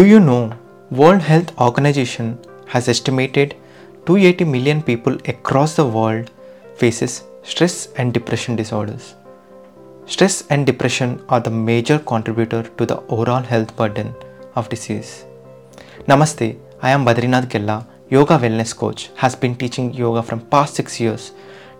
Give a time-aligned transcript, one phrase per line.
[0.00, 0.50] Do you know
[0.90, 3.54] World Health Organization has estimated
[4.06, 6.30] 280 million people across the world
[6.74, 9.14] faces stress and depression disorders.
[10.06, 14.14] Stress and depression are the major contributor to the overall health burden
[14.54, 15.26] of disease.
[16.08, 20.98] Namaste, I am Badarinath Gella, yoga wellness coach, has been teaching yoga from past 6
[20.98, 21.32] years,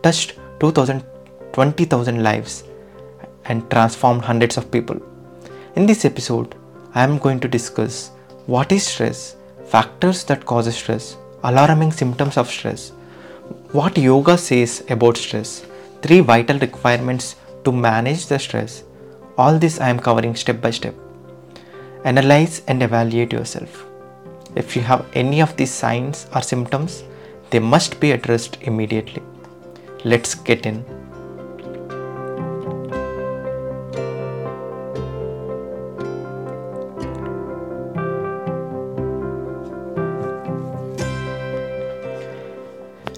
[0.03, 1.03] touched 2000
[1.53, 2.65] 20,000 lives
[3.47, 4.99] and transformed hundreds of people.
[5.75, 6.55] In this episode,
[6.93, 8.11] I am going to discuss
[8.53, 12.91] what is stress, factors that cause stress, alarming symptoms of stress,
[13.71, 15.65] what yoga says about stress,
[16.03, 18.83] three vital requirements to manage the stress.
[19.39, 20.97] All this I am covering step by step.
[22.05, 23.87] Analyze and evaluate yourself.
[24.57, 27.05] If you have any of these signs or symptoms,
[27.51, 29.23] they must be addressed immediately.
[30.05, 31.00] Let's get in.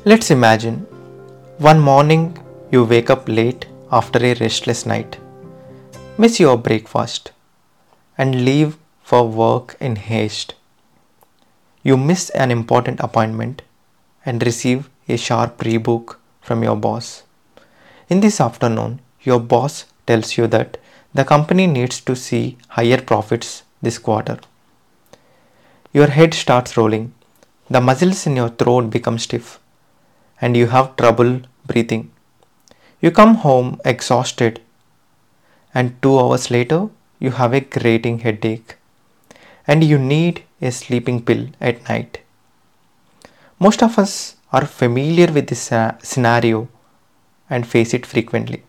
[0.05, 0.79] Let's imagine
[1.59, 2.37] one morning
[2.73, 5.17] you wake up late after a restless night,
[6.19, 7.31] miss your breakfast,
[8.19, 10.57] and leave for work in haste.
[11.85, 13.63] You miss an important appointment
[14.27, 17.23] and receive a sharp rebook from your boss.
[18.09, 20.79] In this afternoon, your boss tells you that
[21.15, 24.41] the company needs to see higher profits this quarter.
[25.93, 27.15] Your head starts rolling,
[27.71, 29.61] the muscles in your throat become stiff
[30.43, 32.11] and you have trouble breathing.
[33.01, 34.61] You come home exhausted,
[35.73, 36.81] and two hours later,
[37.19, 38.77] you have a grating headache,
[39.67, 42.21] and you need a sleeping pill at night.
[43.59, 46.69] Most of us are familiar with this uh, scenario
[47.49, 48.63] and face it frequently.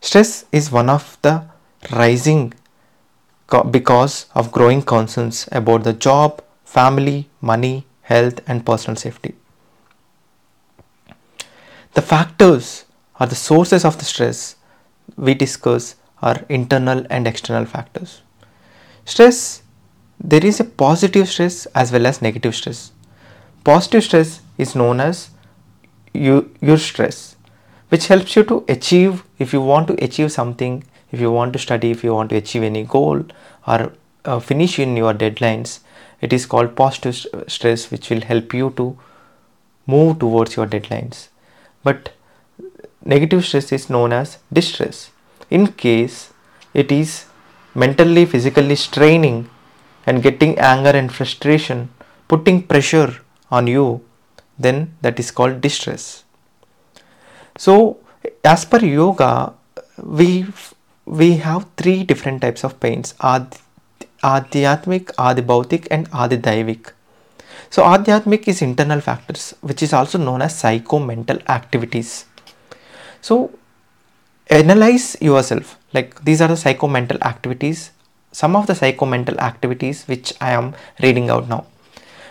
[0.00, 1.44] Stress is one of the
[1.90, 2.52] rising
[3.70, 9.34] because of growing concerns about the job, family, money, health, and personal safety.
[11.94, 12.86] The factors
[13.20, 14.56] or the sources of the stress
[15.16, 18.22] we discuss are internal and external factors.
[19.04, 19.62] Stress,
[20.18, 22.90] there is a positive stress as well as negative stress.
[23.62, 25.30] Positive stress is known as
[26.12, 27.36] you, eustress,
[27.90, 30.82] which helps you to achieve if you want to achieve something,
[31.12, 33.24] if you want to study, if you want to achieve any goal
[33.68, 33.92] or
[34.24, 35.78] uh, finish in your deadlines.
[36.20, 38.98] It is called positive stress, which will help you to
[39.86, 41.28] move towards your deadlines
[41.84, 42.10] but
[43.04, 45.10] negative stress is known as distress.
[45.50, 46.32] In case
[46.72, 47.26] it is
[47.74, 49.48] mentally, physically straining
[50.06, 51.90] and getting anger and frustration,
[52.28, 54.02] putting pressure on you,
[54.58, 56.24] then that is called distress.
[57.56, 57.98] So,
[58.44, 59.54] as per yoga,
[60.02, 60.46] we
[61.06, 63.58] we have three different types of pains: Ad,
[64.22, 66.92] Adhyatmik, Adibhautik, and Adidhaivik.
[67.70, 72.26] So Adhyatmik is internal factors which is also known as psycho-mental activities.
[73.20, 73.50] So
[74.48, 77.92] analyze yourself like these are the psycho-mental activities
[78.30, 81.66] some of the psycho-mental activities which I am reading out now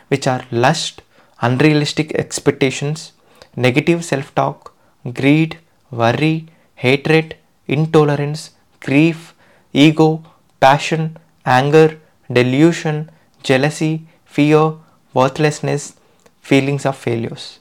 [0.09, 1.01] which are lust,
[1.41, 3.13] unrealistic expectations,
[3.55, 4.75] negative self-talk,
[5.11, 5.57] greed,
[5.91, 7.35] worry, hatred,
[7.67, 8.51] intolerance,
[8.81, 9.33] grief,
[9.71, 10.23] ego,
[10.59, 11.99] passion, anger,
[12.31, 13.09] delusion,
[13.41, 14.73] jealousy, fear,
[15.13, 15.95] worthlessness,
[16.41, 17.59] feelings of failures.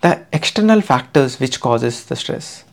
[0.00, 2.64] The external factors which causes the stress,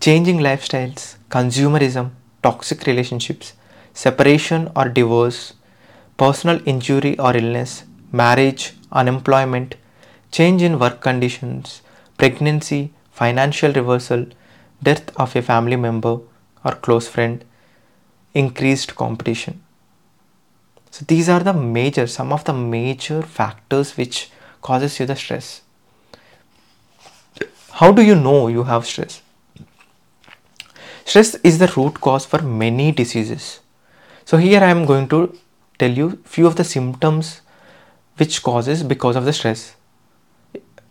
[0.00, 2.10] changing lifestyles, consumerism,
[2.42, 3.52] toxic relationships,
[3.94, 5.54] separation or divorce,
[6.16, 9.76] personal injury or illness, marriage, unemployment,
[10.32, 11.82] change in work conditions,
[12.18, 14.26] pregnancy, financial reversal,
[14.82, 16.18] death of a family member
[16.64, 17.44] or close friend,
[18.34, 19.61] increased competition.
[20.92, 24.30] So these are the major, some of the major factors which
[24.60, 25.62] causes you the stress.
[27.70, 29.22] How do you know you have stress?
[31.06, 33.60] Stress is the root cause for many diseases.
[34.26, 35.34] So here I am going to
[35.78, 37.40] tell you few of the symptoms
[38.18, 39.74] which causes because of the stress.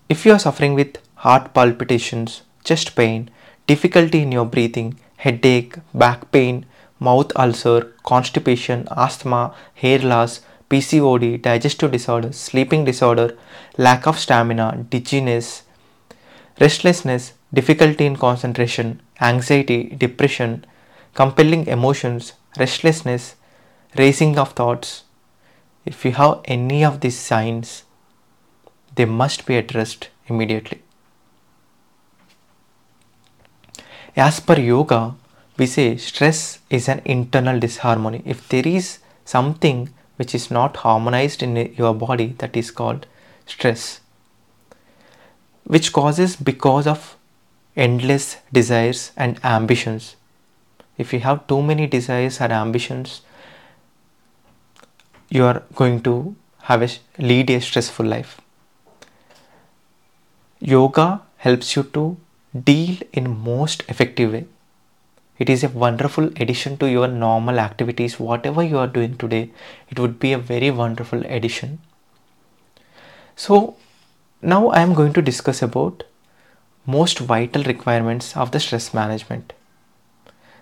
[0.10, 3.30] If you are suffering with heart palpitations, chest pain,
[3.68, 6.66] difficulty in your breathing, headache, back pain,
[7.08, 13.36] mouth ulcer, constipation, asthma, hair loss, PCOD, digestive disorder, sleeping disorder,
[13.78, 15.64] lack of stamina, dizziness,
[16.60, 20.64] restlessness, difficulty in concentration, anxiety, depression,
[21.16, 23.36] compelling emotions, restlessness,
[23.98, 25.04] racing of thoughts.
[25.86, 27.84] If you have any of these signs,
[28.96, 30.84] they must be addressed immediately.
[34.16, 35.16] As per yoga,
[35.58, 38.22] we say stress is an internal disharmony.
[38.26, 43.06] If there is something which is not harmonized in your body, that is called
[43.46, 44.02] stress,
[45.64, 47.18] which causes because of
[47.76, 50.16] endless desires and ambitions.
[50.98, 53.22] If you have too many desires or ambitions,
[55.30, 58.40] you are going to have a lead a stressful life.
[60.60, 62.18] Yoga helps you to
[62.64, 64.46] deal in most effective way.
[65.42, 69.50] It is a wonderful addition to your normal activities, whatever you are doing today.
[69.90, 71.80] It would be a very wonderful addition.
[73.36, 73.76] So
[74.44, 76.04] now I am going to discuss about
[76.86, 79.54] most vital requirements of the stress management.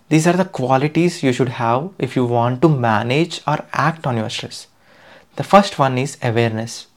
[0.08, 4.16] These are the qualities you should have if you want to manage or act on
[4.16, 4.68] your stress.
[5.36, 6.88] The first one is awareness.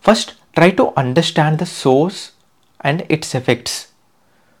[0.00, 2.30] First, try to understand the source
[2.80, 3.88] and its effects.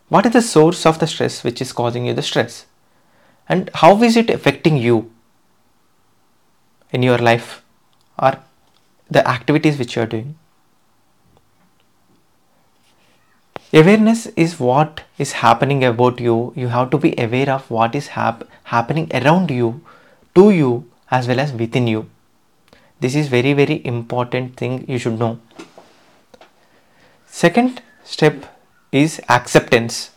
[0.08, 2.66] What is the source of the stress which is causing you the stress?
[3.48, 5.10] And how is it affecting you
[6.90, 7.62] in your life
[8.18, 8.38] or
[9.10, 10.36] the activities which you are doing?
[13.72, 16.52] Awareness is what is happening about you.
[16.54, 19.80] You have to be aware of what is hap- happening around you,
[20.36, 22.08] to you, as well as within you.
[23.00, 25.38] This is very very important thing you should know.
[27.26, 28.55] Second step
[28.92, 30.10] is acceptance.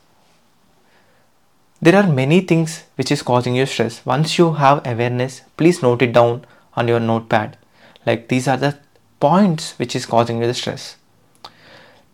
[1.82, 4.06] There are many things which is causing you stress.
[4.06, 6.46] Once you have awareness, please note it down
[6.76, 7.58] on your notepad.
[8.06, 8.78] Like these are the
[9.20, 10.98] points which is causing you the stress.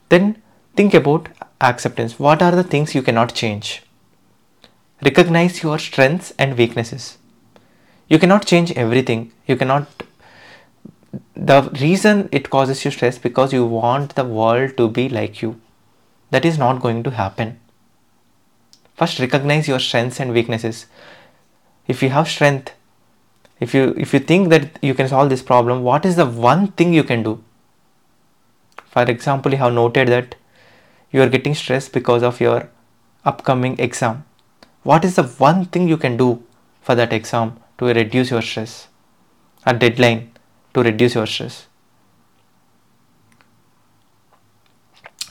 [0.10, 0.42] Then
[0.76, 1.30] think about
[1.62, 2.20] acceptance.
[2.20, 3.84] What are the things you cannot change?
[5.02, 7.18] Recognize your strengths and weaknesses.
[8.08, 9.32] You cannot change everything.
[9.48, 9.88] You cannot
[11.36, 15.60] the reason it causes you stress because you want the world to be like you
[16.32, 17.60] that is not going to happen.
[18.96, 20.86] First recognize your strengths and weaknesses.
[21.88, 22.74] If you have strength
[23.60, 26.68] if you if you think that you can solve this problem what is the one
[26.68, 27.44] thing you can do?
[28.88, 30.36] For example you have noted that
[31.12, 32.70] you are getting stressed because of your
[33.24, 34.26] upcoming exam.
[34.84, 36.44] What is the one thing you can do
[36.82, 38.88] for that exam to reduce your stress?
[39.66, 40.32] A deadline
[40.74, 41.68] to reduce your stress.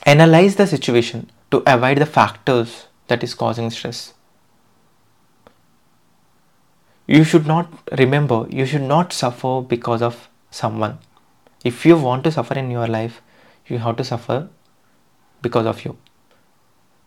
[0.05, 4.13] Analyze the situation to avoid the factors that is causing stress.
[7.07, 7.67] You should not
[7.97, 10.99] remember, you should not suffer because of someone.
[11.63, 13.21] If you want to suffer in your life,
[13.67, 14.49] you have to suffer
[15.41, 15.97] because of you.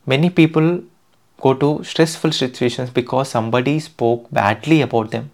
[0.06, 0.82] Many people
[1.40, 5.30] go to stressful situations because somebody spoke badly about them.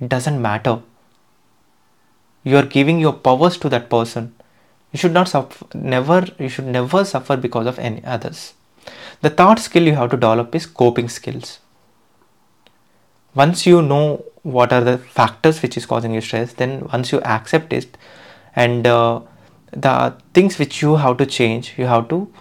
[0.00, 0.80] It doesn't matter
[2.48, 4.34] you are giving your powers to that person
[4.92, 8.54] you should not suffer never you should never suffer because of any others.
[9.20, 11.58] The third skill you have to develop is coping skills.
[13.34, 17.20] Once you know what are the factors which is causing you stress then once you
[17.20, 17.98] accept it
[18.56, 19.20] and uh,
[19.72, 22.32] the things which you have to change you have to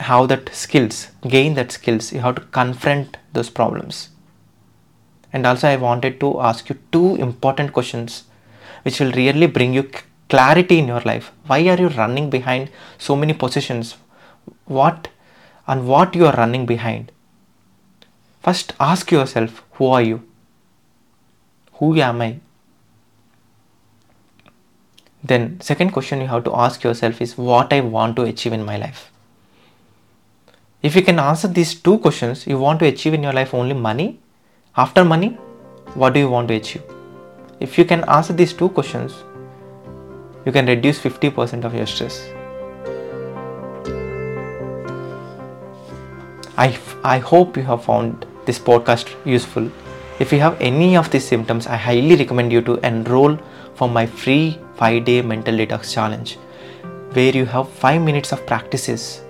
[0.00, 4.08] have that skills gain that skills you have to confront those problems.
[5.32, 8.24] And also i wanted to ask you two important questions
[8.82, 9.84] which will really bring you
[10.28, 11.32] clarity in your life.
[11.46, 13.96] Why are you running behind so many positions?
[14.66, 15.08] What
[15.66, 17.12] and what you are running behind?
[18.42, 20.22] First, ask yourself who are you?
[21.74, 22.40] Who am I?
[25.24, 28.64] Then, second question you have to ask yourself is what I want to achieve in
[28.64, 29.10] my life.
[30.82, 33.74] If you can answer these two questions, you want to achieve in your life only
[33.74, 34.18] money.
[34.76, 35.28] After money,
[35.94, 36.82] what do you want to achieve?
[37.60, 39.12] If you can answer these two questions,
[40.44, 42.28] you can reduce 50% of your stress.
[46.56, 49.70] I, I hope you have found this podcast useful.
[50.20, 53.38] If you have any of these symptoms, I highly recommend you to enroll
[53.74, 56.38] for my free 5 day mental detox challenge
[57.12, 59.22] where you have 5 minutes of practices.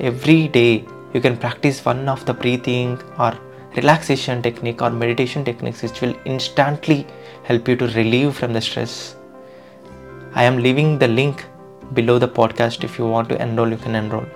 [0.00, 3.38] Every day you can practice one of the breathing or
[3.76, 7.06] relaxation technique or meditation techniques which will instantly
[7.44, 9.17] help you to relieve from the stress.
[10.34, 11.44] I am leaving the link
[11.94, 14.26] below the podcast if you want to enroll you can enroll.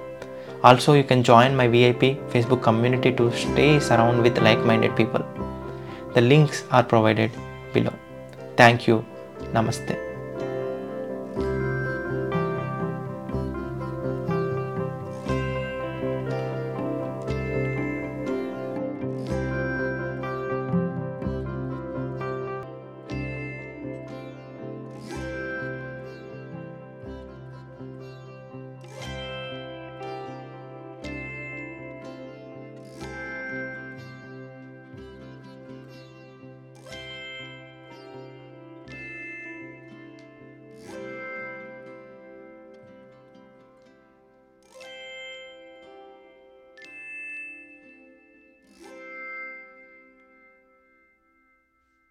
[0.63, 5.25] Also you can join my VIP Facebook community to stay surrounded with like-minded people.
[6.15, 7.31] The links are provided
[7.73, 7.93] below.
[8.57, 9.05] Thank you.
[9.53, 10.12] Namaste.